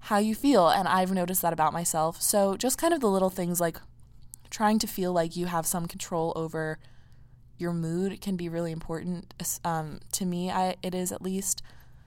how 0.00 0.18
you 0.18 0.34
feel. 0.34 0.68
And 0.68 0.88
I've 0.88 1.12
noticed 1.12 1.42
that 1.42 1.52
about 1.52 1.72
myself. 1.72 2.20
So 2.20 2.56
just 2.56 2.78
kind 2.78 2.94
of 2.94 3.00
the 3.00 3.10
little 3.10 3.30
things 3.30 3.60
like 3.60 3.78
trying 4.50 4.78
to 4.78 4.86
feel 4.86 5.12
like 5.12 5.36
you 5.36 5.46
have 5.46 5.66
some 5.66 5.86
control 5.86 6.32
over 6.36 6.78
your 7.58 7.72
mood 7.72 8.20
can 8.20 8.36
be 8.36 8.48
really 8.48 8.72
important. 8.72 9.34
Um, 9.64 10.00
to 10.12 10.24
me, 10.24 10.50
I, 10.50 10.76
it 10.82 10.94
is 10.94 11.12
at 11.12 11.22
least. 11.22 11.62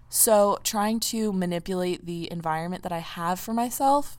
So 0.09 0.59
trying 0.63 0.99
to 1.01 1.31
manipulate 1.31 2.05
the 2.05 2.31
environment 2.31 2.83
that 2.83 2.91
I 2.91 2.99
have 2.99 3.39
for 3.39 3.53
myself 3.53 4.17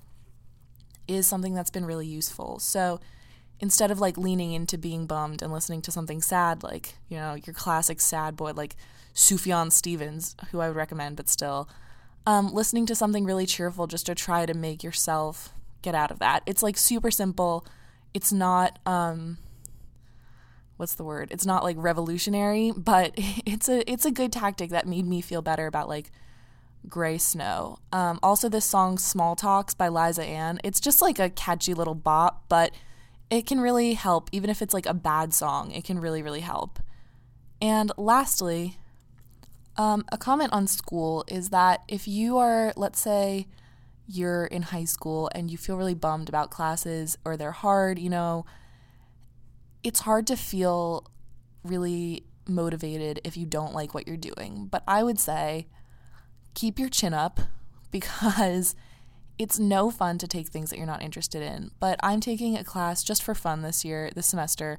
is 1.11 1.27
something 1.27 1.55
that's 1.55 1.71
been 1.71 1.85
really 1.85 2.07
useful. 2.07 2.59
So, 2.59 3.01
instead 3.59 3.91
of 3.91 4.01
like 4.01 4.17
leaning 4.17 4.53
into 4.53 4.79
being 4.79 5.07
bummed 5.07 5.43
and 5.43 5.53
listening 5.53 5.83
to 5.83 5.93
something 5.93 6.23
sad, 6.23 6.63
like, 6.63 6.95
you 7.09 7.17
know, 7.17 7.35
your 7.35 7.55
classic 7.55 8.01
sad 8.01 8.37
boy, 8.37 8.53
like 8.53 8.77
Sufjan 9.15 9.71
Stevens, 9.71 10.37
who 10.51 10.61
I 10.61 10.69
would 10.69 10.77
recommend, 10.77 11.17
but 11.17 11.29
still, 11.29 11.69
um, 12.27 12.53
listening 12.53 12.87
to 12.87 12.95
something 12.95 13.25
really 13.25 13.47
cheerful 13.47 13.87
just 13.87 14.07
to 14.07 14.15
try 14.15 14.47
to 14.47 14.55
make 14.55 14.83
yourself 14.83 15.53
get 15.83 15.95
out 15.95 16.11
of 16.11 16.19
that. 16.21 16.43
It's 16.47 16.63
like 16.63 16.77
super 16.77 17.11
simple. 17.11 17.67
It's 18.15 18.33
not, 18.33 18.79
um, 18.87 19.39
what's 20.77 20.95
the 20.95 21.05
word? 21.05 21.29
It's 21.31 21.47
not 21.47 21.63
like 21.63 21.77
revolutionary, 21.79 22.73
but 22.75 23.13
it's 23.17 23.69
a 23.69 23.89
it's 23.91 24.05
a 24.07 24.11
good 24.11 24.33
tactic 24.33 24.71
that 24.71 24.87
made 24.87 25.07
me 25.07 25.21
feel 25.21 25.43
better 25.43 25.67
about 25.67 25.89
like 25.89 26.11
gray 26.89 27.19
snow. 27.19 27.79
Um, 27.93 28.19
also, 28.23 28.49
this 28.49 28.65
song 28.65 28.99
"Small 28.99 29.37
Talks" 29.37 29.75
by 29.75 29.89
Liza 29.89 30.25
Anne. 30.25 30.61
It's 30.65 30.81
just 30.81 31.03
like 31.03 31.19
a 31.19 31.31
catchy 31.31 31.75
little 31.75 31.95
bop, 31.95 32.45
but 32.49 32.73
it 33.31 33.47
can 33.47 33.61
really 33.61 33.95
help, 33.95 34.29
even 34.33 34.51
if 34.51 34.63
it's 34.63 34.75
like 34.75 34.87
a 34.87 34.95
bad 34.95 35.33
song. 35.33 35.71
It 35.73 35.85
can 35.85 35.99
really 35.99 36.23
really 36.23 36.41
help. 36.41 36.79
And 37.63 37.93
lastly, 37.97 38.79
um, 39.77 40.05
a 40.11 40.19
comment 40.19 40.53
on 40.53 40.67
school 40.67 41.25
is 41.29 41.51
that 41.51 41.83
if 41.89 42.09
you 42.09 42.39
are, 42.39 42.73
let's 42.77 43.01
say, 43.01 43.47
you're 44.07 44.47
in 44.47 44.63
high 44.63 44.85
school 44.85 45.31
and 45.35 45.51
you 45.51 45.57
feel 45.57 45.77
really 45.77 45.95
bummed 45.95 46.29
about 46.29 46.51
classes 46.51 47.17
or 47.25 47.37
they're 47.37 47.53
hard, 47.53 47.99
you 47.99 48.11
know, 48.11 48.45
it's 49.83 50.01
hard 50.01 50.27
to 50.27 50.37
feel 50.37 51.09
really 51.63 52.25
motivated 52.49 53.21
if 53.25 53.37
you 53.37 53.47
don't 53.47 53.73
like 53.73 53.95
what 53.95 54.07
you're 54.07 54.17
doing. 54.17 54.67
But 54.71 54.83
I 54.89 55.03
would 55.03 55.19
say 55.19 55.69
keep 56.55 56.79
your 56.79 56.89
chin 56.89 57.15
up 57.15 57.41
because 57.91 58.75
it's 59.39 59.59
no 59.59 59.91
fun 59.91 60.19
to 60.19 60.29
take 60.29 60.49
things 60.49 60.69
that 60.71 60.77
you're 60.77 60.87
not 60.87 61.03
interested 61.03 61.43
in. 61.43 61.71
But 61.81 61.99
I'm 62.03 62.21
taking 62.21 62.57
a 62.57 62.65
class 62.65 63.03
just 63.03 63.23
for 63.23 63.35
fun 63.35 63.63
this 63.63 63.85
year, 63.85 64.11
this 64.15 64.27
semester, 64.27 64.79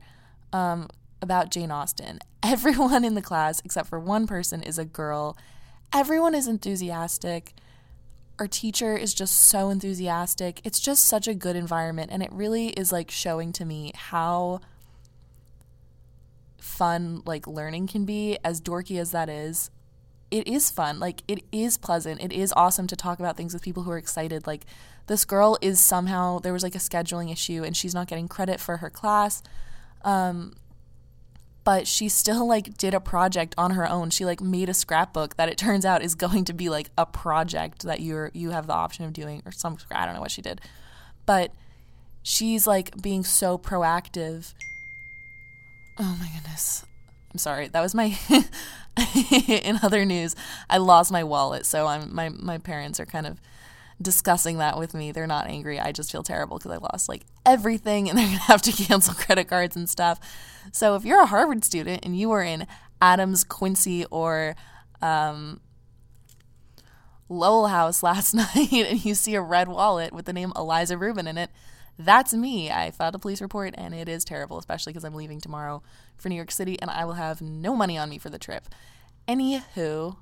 um, 0.54 0.88
about 1.22 1.50
Jane 1.50 1.72
Austen. 1.72 2.20
Everyone 2.44 3.04
in 3.04 3.16
the 3.16 3.22
class, 3.22 3.62
except 3.66 3.90
for 3.90 4.00
one 4.00 4.28
person, 4.28 4.62
is 4.62 4.78
a 4.78 4.86
girl. 4.86 5.36
Everyone 5.92 6.36
is 6.36 6.48
enthusiastic. 6.48 7.54
Our 8.38 8.48
teacher 8.48 8.96
is 8.96 9.14
just 9.14 9.36
so 9.36 9.70
enthusiastic. 9.70 10.62
It's 10.64 10.80
just 10.80 11.06
such 11.06 11.28
a 11.28 11.34
good 11.34 11.56
environment. 11.56 12.12
And 12.12 12.22
it 12.22 12.32
really 12.32 12.68
is 12.70 12.92
like 12.92 13.10
showing 13.10 13.52
to 13.54 13.66
me 13.66 13.92
how 13.96 14.62
fun 16.60 17.24
like 17.26 17.48
learning 17.48 17.88
can 17.88 18.06
be, 18.06 18.38
as 18.44 18.62
dorky 18.62 19.00
as 19.00 19.12
that 19.12 19.28
is. 19.28 19.72
It 20.32 20.48
is 20.48 20.72
fun. 20.72 21.00
Like 21.00 21.24
it 21.28 21.44
is 21.52 21.78
pleasant. 21.78 22.22
It 22.22 22.32
is 22.32 22.54
awesome 22.56 22.88
to 22.88 22.96
talk 22.96 23.20
about 23.20 23.36
things 23.36 23.54
with 23.54 23.62
people 23.62 23.84
who 23.84 23.92
are 23.92 23.98
excited. 23.98 24.48
Like 24.48 24.66
this 25.08 25.26
girl 25.26 25.58
is 25.62 25.80
somehow 25.80 26.40
there 26.40 26.54
was 26.54 26.64
like 26.64 26.76
a 26.76 26.80
scheduling 26.80 27.32
issue 27.32 27.64
and 27.64 27.76
she's 27.76 27.94
not 27.94 28.08
getting 28.08 28.30
credit 28.30 28.60
for 28.60 28.78
her 28.78 28.90
class. 28.90 29.44
Um 30.04 30.54
but 31.64 31.86
she 31.86 32.10
still 32.10 32.48
like 32.48 32.78
did 32.78 32.94
a 32.94 33.00
project 33.00 33.54
on 33.58 33.72
her 33.72 33.88
own. 33.88 34.10
She 34.10 34.26
like 34.26 34.42
made 34.42 34.70
a 34.70 34.74
scrapbook 34.74 35.36
that 35.36 35.50
it 35.50 35.58
turns 35.58 35.86
out 35.86 36.02
is 36.02 36.16
going 36.16 36.46
to 36.46 36.54
be 36.54 36.70
like 36.70 36.90
a 36.98 37.06
project 37.06 37.84
that 37.84 38.00
you're 38.00 38.32
you 38.34 38.52
have 38.52 38.68
the 38.68 38.74
option 38.74 39.06
of 39.06 39.14
doing 39.14 39.44
or 39.46 39.52
some 39.52 39.78
I 39.92 40.06
don't 40.06 40.16
know 40.16 40.22
what 40.22 40.32
she 40.32 40.42
did. 40.42 40.62
But 41.26 41.54
she's 42.24 42.66
like 42.66 43.02
being 43.02 43.24
so 43.24 43.58
proactive. 43.58 44.54
Oh 46.00 46.18
my 46.20 46.30
goodness. 46.34 46.86
I'm 47.32 47.38
sorry. 47.38 47.68
That 47.68 47.82
was 47.82 47.96
my 47.96 48.18
in 49.64 49.80
other 49.82 50.06
news. 50.06 50.36
I 50.70 50.78
lost 50.78 51.12
my 51.12 51.24
wallet, 51.24 51.66
so 51.66 51.88
I'm 51.88 52.14
my 52.14 52.30
my 52.30 52.58
parents 52.58 53.00
are 53.00 53.06
kind 53.06 53.26
of 53.26 53.40
discussing 54.02 54.58
that 54.58 54.78
with 54.78 54.94
me. 54.94 55.12
They're 55.12 55.28
not 55.28 55.48
angry. 55.48 55.80
I 55.80 55.92
just 55.92 56.12
feel 56.12 56.24
terrible 56.24 56.58
because 56.58 56.72
I 56.72 56.78
lost 56.78 57.08
like 57.08 57.24
everything 57.46 58.10
and 58.10 58.18
they're 58.18 58.28
to 58.28 58.38
have 58.44 58.62
to 58.64 58.72
cancel 58.72 59.14
credit 59.14 59.48
cards 59.48 59.76
and 59.76 59.90
stuff. 59.90 60.20
So 60.72 60.96
if 60.96 61.06
you're 61.06 61.22
a 61.22 61.28
Harvard 61.28 61.64
student 61.64 62.04
and 62.04 62.18
you 62.18 62.30
were 62.30 62.44
in 62.44 62.68
Adams, 63.02 63.44
Quincy, 63.44 64.06
or 64.06 64.56
um, 65.02 65.62
Lowell 67.30 67.68
House 67.68 68.04
last 68.04 68.34
night 68.34 68.74
and 68.74 69.04
you 69.04 69.16
see 69.16 69.36
a 69.36 69.42
red 69.42 69.68
wallet 69.68 70.14
with 70.14 70.26
the 70.26 70.34
name 70.34 70.52
Eliza 70.56 70.98
Rubin 70.98 71.28
in 71.28 71.38
it, 71.38 71.50
that's 72.06 72.34
me. 72.34 72.72
I 72.72 72.92
filed 72.92 73.16
a 73.16 73.20
police 73.20 73.42
report 73.42 73.74
and 73.78 73.94
it 73.94 74.10
is 74.10 74.24
terrible, 74.24 74.58
especially 74.58 74.94
because 74.94 75.04
I'm 75.04 75.16
leaving 75.16 75.40
tomorrow 75.40 75.82
for 76.18 76.30
New 76.30 76.36
York 76.36 76.52
City 76.52 76.80
and 76.82 76.90
I 76.90 77.06
will 77.06 77.14
have 77.14 77.42
no 77.42 77.76
money 77.76 77.98
on 77.98 78.10
me 78.10 78.18
for 78.18 78.30
the 78.30 78.40
trip. 78.40 78.66
Anywho, 79.28 80.18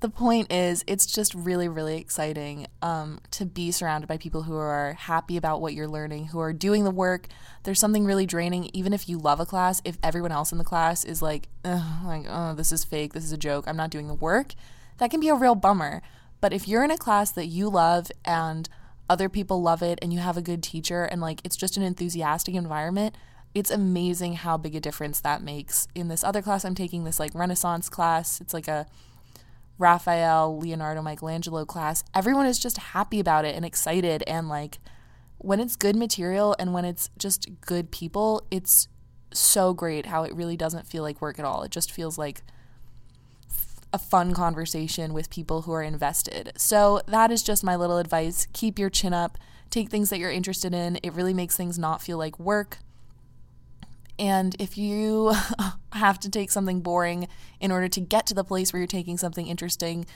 the 0.00 0.08
point 0.08 0.50
is, 0.50 0.82
it's 0.86 1.04
just 1.04 1.34
really, 1.34 1.68
really 1.68 1.98
exciting 1.98 2.66
um, 2.80 3.20
to 3.32 3.44
be 3.44 3.70
surrounded 3.70 4.06
by 4.06 4.16
people 4.16 4.44
who 4.44 4.56
are 4.56 4.94
happy 4.94 5.36
about 5.36 5.60
what 5.60 5.74
you're 5.74 5.88
learning, 5.88 6.28
who 6.28 6.40
are 6.40 6.54
doing 6.54 6.84
the 6.84 6.90
work. 6.90 7.26
There's 7.64 7.78
something 7.78 8.06
really 8.06 8.24
draining, 8.24 8.70
even 8.72 8.94
if 8.94 9.10
you 9.10 9.18
love 9.18 9.40
a 9.40 9.46
class, 9.46 9.82
if 9.84 9.98
everyone 10.02 10.32
else 10.32 10.52
in 10.52 10.58
the 10.58 10.64
class 10.64 11.04
is 11.04 11.20
like, 11.20 11.48
like, 11.64 12.24
oh, 12.28 12.54
this 12.54 12.72
is 12.72 12.82
fake, 12.82 13.12
this 13.12 13.24
is 13.24 13.32
a 13.32 13.38
joke, 13.38 13.64
I'm 13.66 13.76
not 13.76 13.90
doing 13.90 14.08
the 14.08 14.14
work, 14.14 14.54
that 14.98 15.10
can 15.10 15.20
be 15.20 15.28
a 15.28 15.34
real 15.34 15.54
bummer. 15.54 16.00
But 16.40 16.54
if 16.54 16.66
you're 16.66 16.84
in 16.84 16.90
a 16.90 16.96
class 16.96 17.30
that 17.32 17.46
you 17.46 17.68
love 17.68 18.10
and 18.24 18.70
other 19.10 19.28
people 19.28 19.60
love 19.60 19.82
it 19.82 19.98
and 20.00 20.12
you 20.12 20.20
have 20.20 20.36
a 20.36 20.42
good 20.42 20.62
teacher 20.62 21.02
and 21.02 21.20
like 21.20 21.40
it's 21.44 21.56
just 21.56 21.76
an 21.76 21.82
enthusiastic 21.82 22.54
environment, 22.54 23.16
it's 23.54 23.70
amazing 23.70 24.34
how 24.34 24.56
big 24.56 24.76
a 24.76 24.80
difference 24.80 25.20
that 25.20 25.42
makes. 25.42 25.88
In 25.96 26.06
this 26.06 26.22
other 26.22 26.40
class 26.40 26.64
I'm 26.64 26.76
taking, 26.76 27.02
this 27.02 27.18
like 27.18 27.34
Renaissance 27.34 27.88
class, 27.88 28.40
it's 28.40 28.54
like 28.54 28.68
a 28.68 28.86
Raphael, 29.78 30.56
Leonardo, 30.56 31.02
Michelangelo 31.02 31.64
class, 31.64 32.04
everyone 32.14 32.46
is 32.46 32.60
just 32.60 32.78
happy 32.78 33.18
about 33.18 33.44
it 33.44 33.56
and 33.56 33.64
excited. 33.64 34.22
And 34.28 34.48
like 34.48 34.78
when 35.38 35.58
it's 35.58 35.74
good 35.74 35.96
material 35.96 36.54
and 36.60 36.72
when 36.72 36.84
it's 36.84 37.10
just 37.18 37.48
good 37.62 37.90
people, 37.90 38.46
it's 38.48 38.86
so 39.34 39.74
great 39.74 40.06
how 40.06 40.22
it 40.22 40.34
really 40.34 40.56
doesn't 40.56 40.86
feel 40.86 41.02
like 41.02 41.20
work 41.20 41.40
at 41.40 41.44
all. 41.44 41.64
It 41.64 41.72
just 41.72 41.90
feels 41.90 42.16
like 42.16 42.42
a 43.92 43.98
fun 43.98 44.34
conversation 44.34 45.12
with 45.12 45.30
people 45.30 45.62
who 45.62 45.72
are 45.72 45.82
invested. 45.82 46.52
So 46.56 47.00
that 47.06 47.30
is 47.30 47.42
just 47.42 47.64
my 47.64 47.76
little 47.76 47.98
advice. 47.98 48.46
Keep 48.52 48.78
your 48.78 48.90
chin 48.90 49.12
up, 49.12 49.36
take 49.70 49.90
things 49.90 50.10
that 50.10 50.18
you're 50.18 50.30
interested 50.30 50.72
in. 50.74 50.98
It 51.02 51.12
really 51.12 51.34
makes 51.34 51.56
things 51.56 51.78
not 51.78 52.02
feel 52.02 52.18
like 52.18 52.38
work. 52.38 52.78
And 54.18 54.54
if 54.58 54.76
you 54.76 55.34
have 55.92 56.20
to 56.20 56.30
take 56.30 56.50
something 56.50 56.80
boring 56.80 57.26
in 57.58 57.72
order 57.72 57.88
to 57.88 58.00
get 58.00 58.26
to 58.26 58.34
the 58.34 58.44
place 58.44 58.72
where 58.72 58.78
you're 58.80 58.86
taking 58.86 59.16
something 59.16 59.46
interesting, 59.46 60.06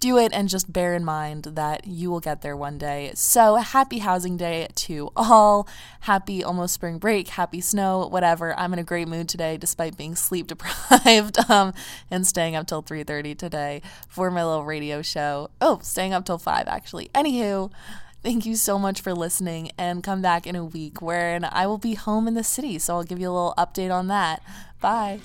do 0.00 0.18
it 0.18 0.32
and 0.32 0.48
just 0.48 0.72
bear 0.72 0.94
in 0.94 1.04
mind 1.04 1.44
that 1.44 1.86
you 1.86 2.10
will 2.10 2.20
get 2.20 2.42
there 2.42 2.56
one 2.56 2.78
day. 2.78 3.12
So, 3.14 3.56
happy 3.56 3.98
housing 3.98 4.36
day 4.36 4.68
to 4.74 5.10
all. 5.14 5.68
Happy 6.00 6.42
almost 6.42 6.74
spring 6.74 6.98
break, 6.98 7.28
happy 7.28 7.60
snow, 7.60 8.06
whatever. 8.06 8.58
I'm 8.58 8.72
in 8.72 8.78
a 8.78 8.84
great 8.84 9.08
mood 9.08 9.28
today 9.28 9.56
despite 9.56 9.96
being 9.96 10.16
sleep 10.16 10.46
deprived 10.48 11.38
um, 11.50 11.74
and 12.10 12.26
staying 12.26 12.56
up 12.56 12.66
till 12.66 12.82
3:30 12.82 13.36
today 13.36 13.82
for 14.08 14.30
my 14.30 14.44
little 14.44 14.64
radio 14.64 15.02
show. 15.02 15.50
Oh, 15.60 15.78
staying 15.82 16.14
up 16.14 16.24
till 16.24 16.38
5 16.38 16.66
actually. 16.66 17.10
Anywho, 17.14 17.70
Thank 18.22 18.44
you 18.44 18.54
so 18.54 18.78
much 18.78 19.00
for 19.00 19.14
listening 19.14 19.70
and 19.78 20.04
come 20.04 20.20
back 20.20 20.46
in 20.46 20.54
a 20.54 20.62
week 20.62 21.00
wherein 21.00 21.42
I 21.42 21.66
will 21.66 21.78
be 21.78 21.94
home 21.94 22.28
in 22.28 22.34
the 22.34 22.44
city. 22.44 22.78
So 22.78 22.96
I'll 22.96 23.02
give 23.02 23.18
you 23.18 23.30
a 23.30 23.32
little 23.32 23.54
update 23.56 23.90
on 23.90 24.08
that. 24.08 24.42
Bye. 24.78 25.20